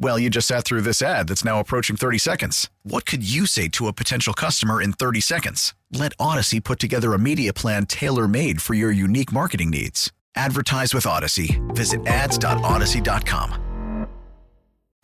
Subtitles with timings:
[0.00, 2.70] Well, you just sat through this ad that's now approaching 30 seconds.
[2.84, 5.74] What could you say to a potential customer in 30 seconds?
[5.92, 10.12] Let Audacy put together a media plan tailor made for your unique marketing needs.
[10.36, 11.58] Advertise with Audacy.
[11.74, 14.06] Visit ads.audacy.com.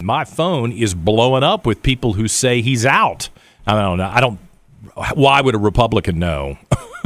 [0.01, 3.31] My phone is blowing up with people who say he's out.
[3.67, 4.11] I don't know.
[4.13, 4.39] I don't.
[5.15, 6.57] Why would a Republican know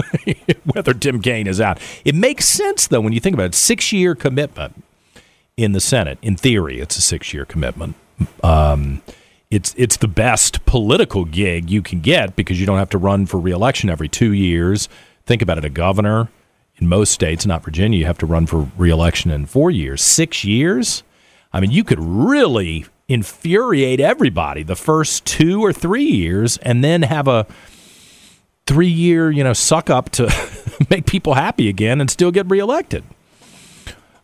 [0.65, 1.79] whether Tim Kaine is out?
[2.05, 3.55] It makes sense though when you think about it.
[3.55, 4.75] Six year commitment
[5.59, 6.19] in the Senate.
[6.23, 7.97] In theory, it's a six year commitment.
[8.43, 9.03] Um,
[9.51, 13.27] it's it's the best political gig you can get because you don't have to run
[13.27, 14.89] for reelection every two years.
[15.27, 16.29] Think about it: a governor
[16.79, 20.01] in most states, not Virginia, you have to run for reelection in four years.
[20.01, 21.03] Six years.
[21.53, 27.03] I mean, you could really infuriate everybody the first two or three years, and then
[27.03, 27.47] have a
[28.67, 30.33] three year, you know, suck up to
[30.91, 33.03] make people happy again and still get reelected.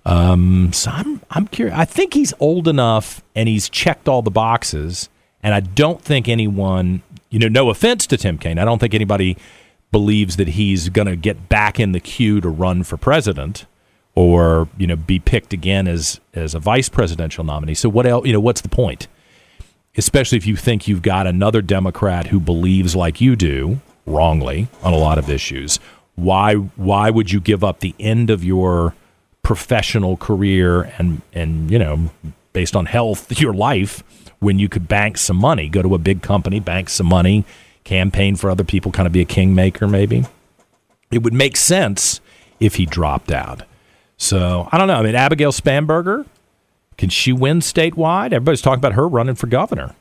[0.06, 1.77] Um, so I'm I'm curious.
[1.77, 5.08] I think he's old enough and he's checked all the boxes,
[5.42, 8.94] and I don't think anyone, you know, no offense to Tim Kaine, I don't think
[8.94, 9.36] anybody
[9.92, 13.64] believes that he's going to get back in the queue to run for president
[14.14, 17.74] or you know be picked again as as a vice presidential nominee.
[17.74, 18.27] So what else?
[18.27, 19.08] You know, what's the point?
[19.96, 24.92] Especially if you think you've got another Democrat who believes like you do, wrongly on
[24.92, 25.78] a lot of issues.
[26.14, 28.95] Why why would you give up the end of your
[29.44, 32.10] professional career and and you know
[32.52, 34.02] based on health your life
[34.40, 37.44] when you could bank some money, go to a big company, bank some money,
[37.84, 40.24] campaign for other people, kind of be a kingmaker maybe.
[41.10, 42.20] It would make sense
[42.58, 43.62] if he dropped out.
[44.16, 44.94] So I don't know.
[44.94, 46.27] I mean, Abigail Spanberger,
[46.98, 48.33] can she win statewide?
[48.33, 49.94] Everybody's talking about her running for governor.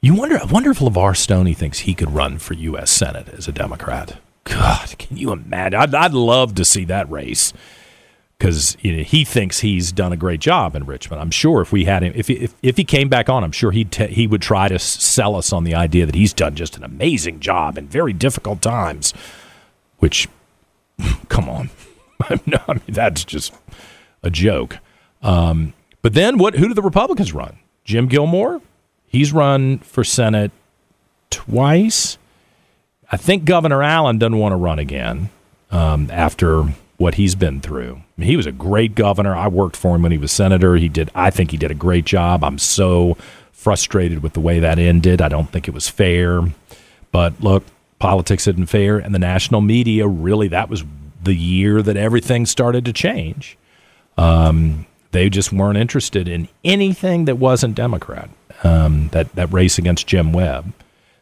[0.00, 0.38] You wonder.
[0.38, 2.90] I wonder if LeVar Stoney thinks he could run for U.S.
[2.90, 4.18] Senate as a Democrat.
[4.44, 5.80] God, can you imagine?
[5.80, 7.52] I'd, I'd love to see that race
[8.38, 11.22] because you know, he thinks he's done a great job in Richmond.
[11.22, 13.52] I'm sure if we had him, if he, if, if he came back on, I'm
[13.52, 16.54] sure he t- he would try to sell us on the idea that he's done
[16.54, 19.14] just an amazing job in very difficult times.
[19.98, 20.28] Which,
[21.28, 21.70] come on,
[22.20, 23.54] I mean that's just
[24.22, 24.78] a joke.
[25.22, 25.72] Um,
[26.02, 26.54] but then what?
[26.54, 27.58] Who do the Republicans run?
[27.84, 28.60] Jim Gilmore.
[29.06, 30.50] He's run for Senate
[31.30, 32.18] twice.
[33.10, 35.30] I think Governor Allen doesn't want to run again
[35.70, 38.00] um, after what he's been through.
[38.18, 39.34] He was a great governor.
[39.34, 40.76] I worked for him when he was senator.
[40.76, 41.10] He did.
[41.14, 42.42] I think he did a great job.
[42.42, 43.16] I'm so
[43.52, 45.20] frustrated with the way that ended.
[45.20, 46.42] I don't think it was fair.
[47.12, 47.64] But look,
[47.98, 50.84] politics isn't fair, and the national media really that was
[51.22, 53.58] the year that everything started to change.
[54.16, 58.30] Um, they just weren't interested in anything that wasn't Democrat.
[58.62, 60.72] Um, that that race against Jim Webb.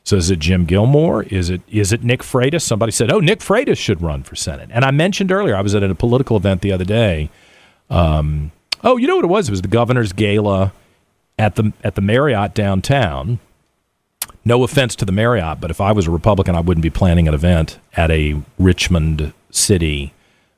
[0.04, 1.22] So is it Jim Gilmore?
[1.24, 2.62] Is it is it Nick Freitas?
[2.62, 5.74] Somebody said, "Oh, Nick Freitas should run for Senate." And I mentioned earlier, I was
[5.74, 7.30] at a political event the other day.
[7.88, 9.48] Um, oh, you know what it was?
[9.48, 10.74] It was the governor's gala
[11.38, 13.38] at the at the Marriott downtown.
[14.44, 17.26] No offense to the Marriott, but if I was a Republican, I wouldn't be planning
[17.26, 20.12] an event at a Richmond City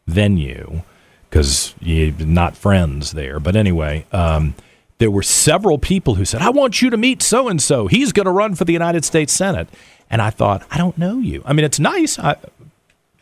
[0.09, 0.83] venue
[1.31, 3.39] because you're not friends there.
[3.39, 4.55] But anyway, um,
[4.99, 7.87] there were several people who said, I want you to meet so and so.
[7.87, 9.69] He's going to run for the United States Senate.
[10.09, 11.43] And I thought, I don't know you.
[11.45, 12.19] I mean, it's nice.
[12.19, 12.37] I,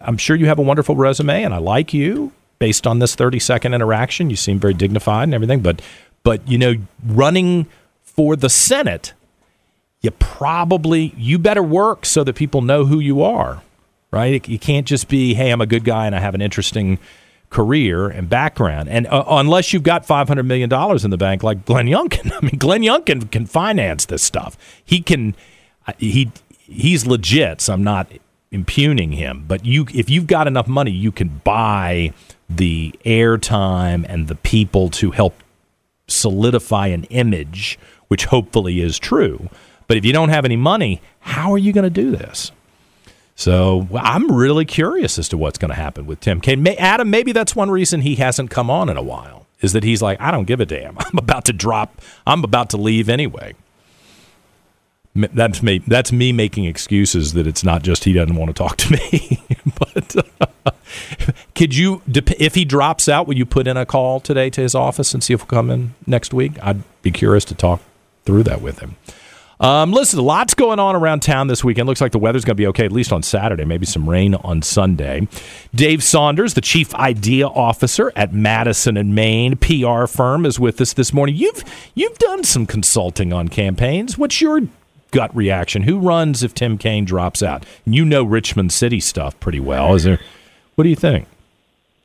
[0.00, 3.38] I'm sure you have a wonderful resume, and I like you based on this 30
[3.38, 4.30] second interaction.
[4.30, 5.60] You seem very dignified and everything.
[5.60, 5.82] But,
[6.22, 6.74] but you know,
[7.04, 7.66] running
[8.02, 9.12] for the Senate,
[10.00, 13.62] you probably you better work so that people know who you are,
[14.10, 14.46] right?
[14.46, 16.98] You can't just be, hey, I'm a good guy and I have an interesting
[17.54, 18.88] career and background.
[18.88, 20.64] And uh, unless you've got $500 million
[21.04, 24.58] in the bank like Glenn Youngkin, I mean, Glenn Youngkin can finance this stuff.
[24.84, 25.36] He can,
[25.86, 28.10] uh, he, he's legit, so I'm not
[28.50, 29.44] impugning him.
[29.46, 32.12] But you, if you've got enough money, you can buy
[32.50, 35.40] the airtime and the people to help
[36.08, 37.78] solidify an image,
[38.08, 39.48] which hopefully is true.
[39.86, 42.50] But if you don't have any money, how are you going to do this?
[43.36, 46.62] So I'm really curious as to what's going to happen with Tim Kaine.
[46.62, 49.46] May, Adam, maybe that's one reason he hasn't come on in a while.
[49.60, 50.96] is that he's like, I don't give a damn.
[50.98, 52.00] I'm about to drop.
[52.26, 53.54] I'm about to leave anyway.
[55.14, 55.78] That's me.
[55.86, 59.40] That's me making excuses that it's not just he doesn't want to talk to me.
[59.78, 60.16] but
[60.64, 60.70] uh,
[61.54, 64.74] could you, if he drops out, will you put in a call today to his
[64.74, 66.52] office and see if he'll come in next week?
[66.60, 67.80] I'd be curious to talk
[68.24, 68.96] through that with him.
[69.60, 71.88] Um, listen, lots going on around town this weekend.
[71.88, 73.64] Looks like the weather's going to be okay, at least on Saturday.
[73.64, 75.28] Maybe some rain on Sunday.
[75.74, 80.92] Dave Saunders, the chief idea officer at Madison and Main PR firm, is with us
[80.92, 81.36] this morning.
[81.36, 81.64] You've
[81.94, 84.18] you've done some consulting on campaigns.
[84.18, 84.62] What's your
[85.10, 85.82] gut reaction?
[85.82, 87.64] Who runs if Tim Kaine drops out?
[87.84, 89.94] You know Richmond City stuff pretty well.
[89.94, 90.18] Is there?
[90.74, 91.28] What do you think?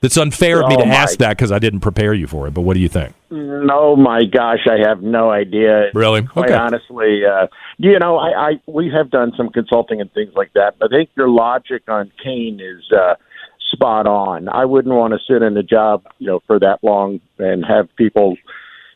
[0.01, 2.54] It's unfair of me Oh, to ask that because I didn't prepare you for it.
[2.54, 3.13] But what do you think?
[3.30, 5.90] No, my gosh, I have no idea.
[5.94, 6.22] Really?
[6.24, 6.56] Quite Okay.
[6.57, 7.48] honestly, uh,
[7.78, 10.75] you know, I, I we have done some consulting and things like that.
[10.80, 13.16] But I think your logic on Kaine is uh,
[13.74, 14.48] spot on.
[14.48, 17.94] I wouldn't want to sit in a job, you know, for that long and have
[17.98, 18.38] people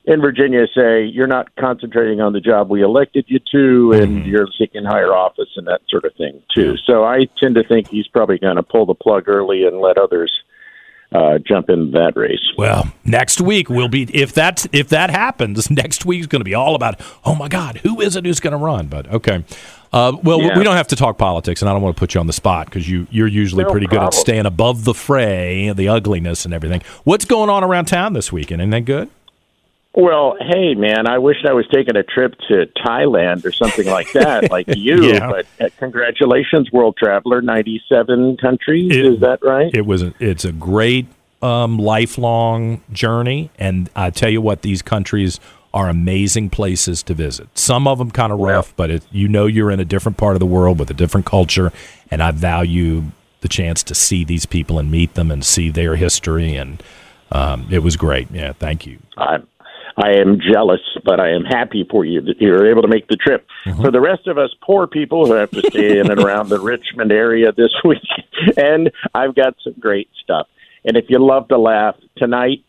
[0.06, 4.48] in Virginia say you're not concentrating on the job we elected you to, and you're
[4.58, 6.76] seeking higher office and that sort of thing too.
[6.86, 9.98] So I tend to think he's probably going to pull the plug early and let
[9.98, 10.32] others
[11.14, 12.40] uh, jump into that race.
[12.58, 15.70] Well, next week will be if that if that happens.
[15.84, 18.52] Next week's going to be all about oh my God, who is it who's going
[18.52, 18.88] to run?
[18.88, 19.44] But okay,
[19.92, 20.58] uh, well Yeah.
[20.58, 22.34] we don't have to talk politics, and I don't want to put you on the
[22.34, 26.46] spot because you you're usually No pretty good at staying above the fray, the ugliness,
[26.46, 26.82] and everything.
[27.04, 28.62] What's going on around town this weekend?
[28.62, 29.10] Anything good?
[29.96, 34.12] Well, hey, man, I wish I was taking a trip to Thailand or something like
[34.14, 35.04] that, like you.
[35.04, 35.30] Yeah.
[35.30, 38.92] But uh, congratulations, world traveler, ninety-seven countries.
[38.96, 39.70] It- is that right?
[39.74, 41.06] It was a, it's a great
[41.44, 45.40] um, lifelong journey, and I tell you what, these countries
[45.76, 47.50] are amazing places to visit.
[47.58, 50.36] Some of them kind of rough, but it, you know you're in a different part
[50.36, 51.72] of the world with a different culture,
[52.12, 53.06] and I value
[53.42, 56.82] the chance to see these people and meet them and see their history, and
[57.32, 58.30] um, it was great.
[58.32, 59.00] Yeah, thank you.
[59.18, 59.48] I'm,
[59.98, 63.08] I am jealous, but I am happy for you that you were able to make
[63.08, 63.48] the trip.
[63.82, 66.60] For the rest of us poor people who have to stay in and around the
[66.60, 68.02] Richmond area this week,
[68.58, 70.48] and I've got some great stuff.
[70.86, 72.64] And if you love to laugh, tonight,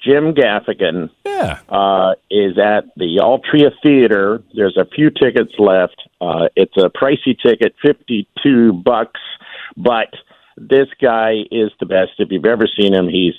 [0.00, 4.42] Jim Gaffigan Yeah, uh, is at the Altria Theater.
[4.54, 5.96] There's a few tickets left.
[6.20, 9.20] Uh, it's a pricey ticket, fifty-two bucks,
[9.76, 10.08] but
[10.56, 12.12] this guy is the best.
[12.18, 13.34] If you've ever seen him, he's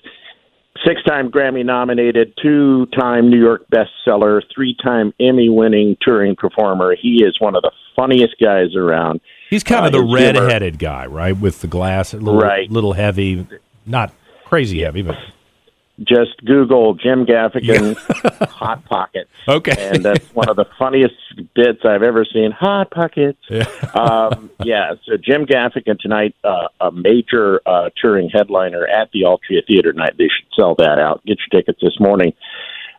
[0.86, 6.96] six-time Grammy nominated, two-time New York bestseller, three-time Emmy-winning touring performer.
[7.00, 9.22] He is one of the funniest guys around.
[9.50, 12.70] he's kind of Uh, the his red-headed guy, right, with the glass, a little, Right.
[12.70, 13.46] little heavy,
[13.86, 14.12] not
[14.44, 15.16] crazy heavy, but
[16.04, 17.96] Just Google Jim Gaffigan
[18.50, 19.30] Hot Pockets.
[19.48, 19.76] Okay.
[19.78, 21.16] And that's one of the funniest
[21.54, 22.52] bits I've ever seen.
[22.52, 23.40] Hot Pockets.
[23.94, 29.66] um, yeah, so Jim Gaffigan tonight, uh, a major uh, touring headliner at the Altria
[29.66, 30.16] Theater tonight.
[30.18, 31.24] They should sell that out.
[31.26, 32.34] Get your tickets this morning.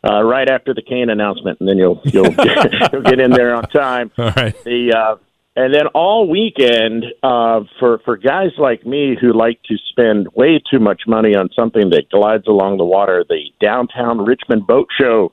[0.09, 2.27] Uh, right after the Kaine announcement, and then you'll you'll
[2.93, 4.13] you'll get in there on time.
[4.17, 4.55] all right.
[4.65, 5.17] The uh,
[5.57, 10.63] and then all weekend uh, for for guys like me who like to spend way
[10.71, 15.33] too much money on something that glides along the water, the downtown Richmond Boat Show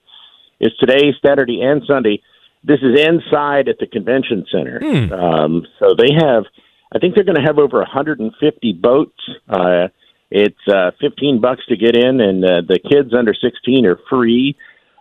[0.62, 2.22] is today, Saturday, and Sunday.
[2.64, 4.80] This is inside at the convention center.
[5.14, 6.46] Um, so they have,
[6.96, 9.20] I think they're going to have over 150 boats.
[9.50, 9.90] Uh,
[10.32, 14.56] it's uh, 15 bucks to get in, and uh, the kids under 16 are free.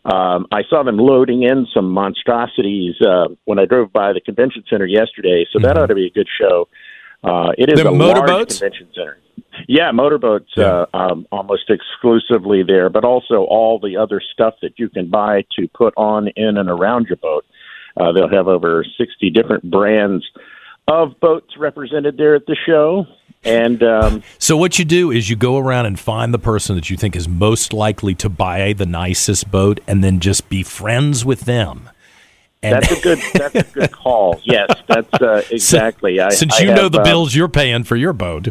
[0.05, 4.65] Um, I saw them loading in some monstrosities uh, when I drove by the convention
[4.69, 6.69] center yesterday, so that ought to be a good show.
[7.23, 8.59] Uh, it is The a large motorboats?
[8.59, 9.19] convention center.
[9.69, 10.87] Yeah, motorboats Yeah.
[10.93, 15.45] Uh, um, almost exclusively there, but also all the other stuff that you can buy
[15.59, 17.45] to put on in and around your boat.
[17.97, 20.25] Uh, they'll have over 60 different brands
[20.89, 23.07] of boats represented there at the show.
[23.45, 26.91] And um, So what you do is you go around and find the person that
[26.91, 31.25] you think is most likely to buy the nicest boat, and then just be friends
[31.25, 31.91] with them.
[32.63, 34.41] And that's a good that's a good call.
[34.45, 36.21] Yes, that's uh, exactly.
[36.21, 38.49] I, since I you know have, the uh, bills you're paying for your boat,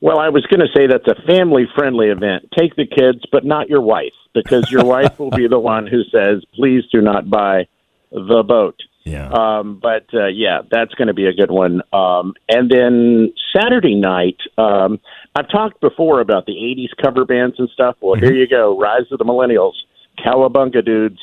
[0.00, 2.50] Well, I was going to say that's a family friendly event.
[2.56, 6.02] Take the kids, but not your wife, because your wife will be the one who
[6.12, 7.66] says, "Please do not buy
[8.10, 11.80] the boat." Yeah, Um, but uh, yeah, that's going to be a good one.
[11.92, 15.00] Um, and then Saturday night, um,
[15.34, 17.96] I've talked before about the '80s cover bands and stuff.
[18.00, 19.74] Well, here you go, Rise of the Millennials,
[20.18, 21.20] Cowabunga dudes.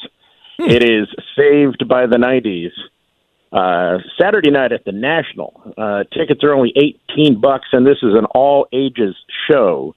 [0.58, 2.72] It is saved by the '90s.
[3.51, 5.74] Uh, Saturday night at the National.
[5.77, 9.15] Uh, tickets are only eighteen bucks, and this is an all ages
[9.50, 9.96] show.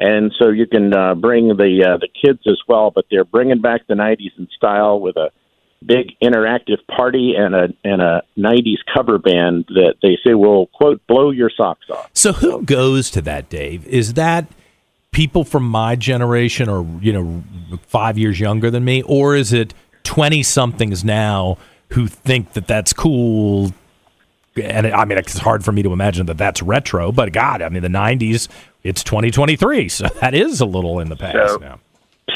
[0.00, 3.60] And so you can uh, bring the uh, the kids as well, but they're bringing
[3.60, 5.30] back the '90s in style with a
[5.84, 11.04] big interactive party and a and a '90s cover band that they say will quote
[11.06, 12.10] blow your socks off.
[12.12, 13.86] So who goes to that, Dave?
[13.86, 14.46] Is that
[15.12, 17.42] people from my generation or you know
[17.86, 21.58] five years younger than me, or is it twenty somethings now
[21.90, 23.72] who think that that's cool?
[24.60, 27.68] And I mean, it's hard for me to imagine that that's retro, but God, I
[27.68, 28.48] mean, the '90s,
[28.82, 31.78] it's 2023, so that is a little in the past So- now.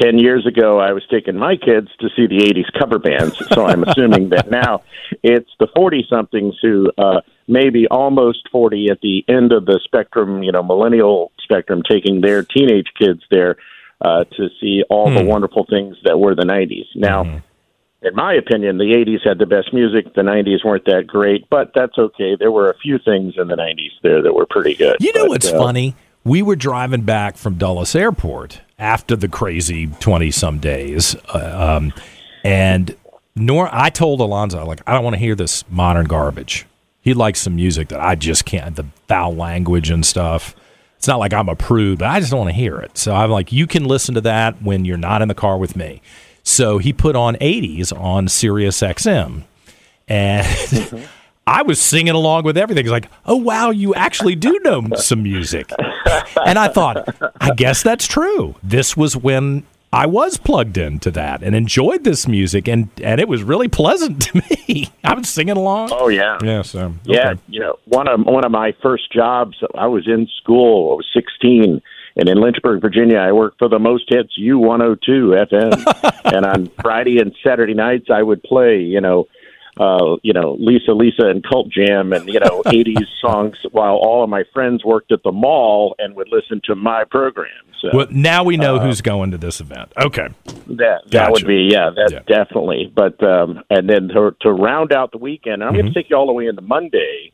[0.03, 3.37] 10 years ago, I was taking my kids to see the 80s cover bands.
[3.53, 4.83] So I'm assuming that now
[5.23, 10.43] it's the 40 somethings who uh, maybe almost 40 at the end of the spectrum,
[10.43, 13.57] you know, millennial spectrum, taking their teenage kids there
[14.01, 16.87] uh, to see all the wonderful things that were the 90s.
[16.97, 17.41] Now,
[18.03, 20.13] in my opinion, the 80s had the best music.
[20.15, 22.35] The 90s weren't that great, but that's okay.
[22.37, 24.97] There were a few things in the 90s there that were pretty good.
[24.99, 25.95] You know But, what's uh, funny?
[26.25, 31.17] We were driving back from Dulles Airport after the crazy 20 some days.
[31.33, 31.93] Uh, um,
[32.45, 32.97] and
[33.35, 36.67] nor I told Alonzo, like, I don't want to hear this modern garbage.
[37.01, 40.55] He likes some music that I just can't, the foul language and stuff.
[40.97, 42.97] It's not like I'm a prude, but I just don't want to hear it.
[42.97, 45.75] So I'm like, you can listen to that when you're not in the car with
[45.75, 46.01] me.
[46.45, 49.43] So he put on 80s on Sirius XM.
[50.07, 51.09] And
[51.47, 52.85] I was singing along with everything.
[52.85, 55.71] It's like, oh, wow, you actually do know some music.
[56.45, 58.55] And I thought, I guess that's true.
[58.63, 63.29] This was when I was plugged into that and enjoyed this music, and, and it
[63.29, 64.91] was really pleasant to me.
[65.05, 65.91] I was singing along.
[65.93, 66.39] Oh, yeah.
[66.43, 66.95] Yeah, so.
[67.05, 70.93] Yeah, you know, one of one of my first jobs, I was in school.
[70.93, 71.83] I was 16,
[72.17, 76.21] and in Lynchburg, Virginia, I worked for the Most Hits U102 FM.
[76.37, 79.27] and on Friday and Saturday nights, I would play, you know,
[79.79, 84.23] uh, you know, Lisa, Lisa, and Cult Jam, and you know, 80s songs, while all
[84.23, 87.49] of my friends worked at the mall and would listen to my program.
[87.81, 89.93] So Well, now we know who's going to this event.
[90.01, 90.29] Okay.
[90.47, 91.33] that that Gotcha.
[91.33, 92.21] would be yeah, that Yeah.
[92.27, 92.93] definitely.
[92.95, 95.93] But um, and then to, to round out the weekend, I'm going Mm-hmm.
[95.95, 97.33] to take you all the way into Monday.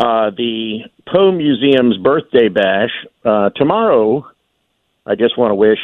[0.00, 2.90] Uh, the Poe Museum's birthday bash
[3.24, 4.26] uh, tomorrow.
[5.06, 5.78] I just want to wish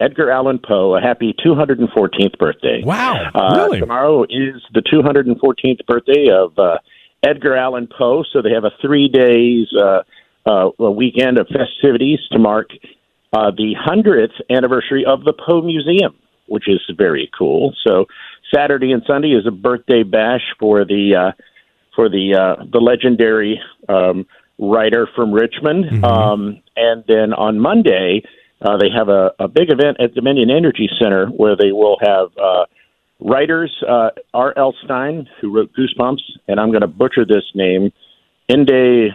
[0.00, 2.82] Edgar Allan Poe a happy 214th birthday.
[2.84, 3.30] Wow.
[3.34, 3.80] Uh, really?
[3.80, 6.78] Tomorrow is the 214th birthday of uh,
[7.26, 10.02] Edgar Allan Poe, so they have a three days uh,
[10.46, 12.70] uh, a weekend of festivities to mark
[13.32, 17.74] uh, the hundredth anniversary of the Poe Museum, which is very cool.
[17.86, 18.06] So
[18.54, 21.42] Saturday and Sunday is a birthday bash for the uh,
[21.94, 24.26] for the uh, the legendary um,
[24.58, 28.22] writer from Richmond, um, and then on Monday
[28.62, 32.28] uh, they have a, a big event at Dominion Energy Center where they will have
[32.36, 32.64] uh,
[33.20, 34.52] writers uh, R.
[34.56, 34.74] L.
[34.84, 37.92] Stine, who wrote Goosebumps, and I'm going to butcher this name,
[38.48, 39.12] Inde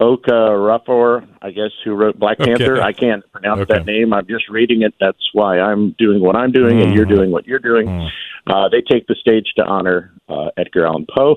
[0.00, 2.50] Oka Ruffor, I guess, who wrote Black Okay.
[2.52, 2.80] Panther.
[2.80, 3.74] I can't pronounce Okay.
[3.74, 4.12] that name.
[4.12, 4.94] I'm just reading it.
[5.00, 7.14] That's why I'm doing what I'm doing, and you're Mm-hmm.
[7.16, 7.88] doing what you're doing.
[8.46, 11.36] Uh, they take the stage to honor uh, Edgar Allan Poe,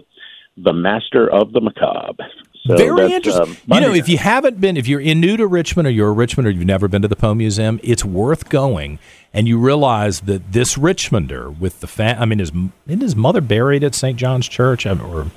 [0.63, 2.25] the master of the macabre.
[2.67, 3.43] So Very interesting.
[3.43, 6.09] um, you know, if you haven't been, if you're in new to Richmond or you're
[6.09, 8.99] a Richmond or you've never been to the Poe Museum, it's worth going.
[9.33, 12.51] And you realize that this Richmonder with the fam- I mean, his
[12.85, 14.15] isn't his mother buried at St.
[14.17, 14.85] John's Church?
[14.85, 15.31] I- Or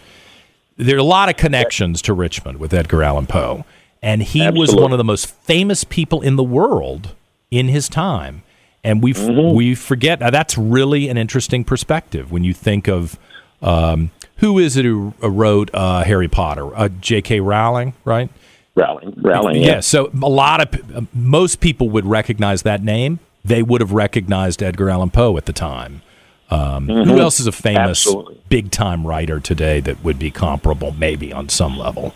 [0.76, 3.64] there are a lot of connections to Richmond with Edgar Allan Poe,
[4.02, 7.14] and he was one of the most famous people in the world
[7.50, 8.43] in his time.
[8.83, 9.57] And we Mm-hmm.
[9.57, 13.19] we forget now that's really an interesting perspective when you think of
[13.62, 16.75] um, who is it who wrote uh, Harry Potter?
[16.76, 17.41] Uh, J.K.
[17.41, 18.29] Rowling, right?
[18.75, 19.67] Rowling, Rowling, Yeah.
[19.75, 19.81] yeah.
[19.81, 23.21] So a lot of uh, most people would recognize that name.
[23.45, 26.03] They would have recognized Edgar Allan Poe at the time.
[26.50, 28.07] Um, Who else is a famous
[28.49, 32.14] big time writer today that would be comparable, maybe on some level?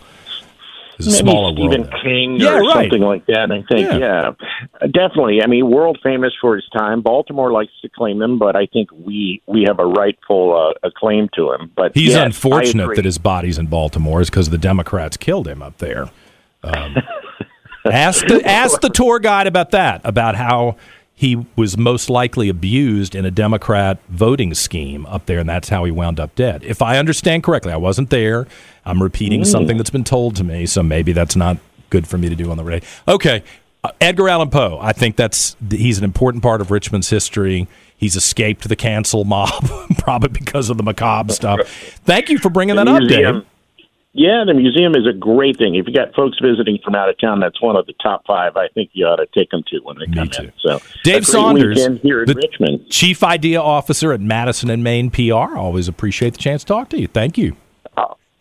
[0.99, 1.93] It's a Maybe smaller Stephen world.
[2.03, 2.73] King Yeah, or right.
[2.91, 3.51] something like that.
[3.51, 3.97] I think, Yeah.
[3.97, 4.87] yeah.
[4.87, 5.41] definitely.
[5.41, 7.01] I mean, world famous for his time.
[7.01, 11.29] Baltimore likes to claim him, but I think we we have a rightful uh, acclaim
[11.35, 11.71] to him.
[11.73, 15.61] But He's yes, unfortunate that his body's in Baltimore is because the Democrats killed him
[15.63, 16.09] up there.
[16.63, 16.97] Um,
[17.85, 20.75] ask the ask the tour guide about that, about how
[21.19, 25.83] he was most likely abused in a Democrat voting scheme up there, and that's how
[25.83, 26.63] he wound up dead.
[26.63, 28.47] If I understand correctly, I wasn't there.
[28.85, 31.57] I'm repeating something that's been told to me, so maybe that's not
[31.89, 32.87] good for me to do on the radio.
[33.05, 33.43] Okay,
[33.83, 34.79] uh, Edgar Allan Poe.
[34.81, 37.67] I think that's he's an important part of Richmond's history.
[37.97, 41.67] He's escaped the cancel mob, probably because of the macabre stuff.
[42.05, 43.45] Thank you for bringing that up, Dave.
[44.13, 45.75] Yeah, the museum is a great thing.
[45.75, 48.57] If you got folks visiting from out of town, that's one of the top five.
[48.57, 50.51] I think you ought to take them to when they Me come in.
[50.59, 52.89] So, Dave Saunders, here in the- Richmond.
[52.89, 55.55] Chief Idea Officer at Madison and Main PR.
[55.57, 57.07] Always appreciate the chance to talk to you.
[57.07, 57.55] Thank you.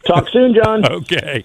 [0.06, 0.84] Talk soon, John.
[0.90, 1.44] Okay.